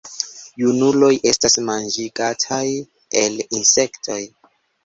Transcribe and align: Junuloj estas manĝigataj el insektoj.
Junuloj 0.61 1.09
estas 1.33 1.57
manĝigataj 1.67 2.63
el 3.25 3.39
insektoj. 3.61 4.21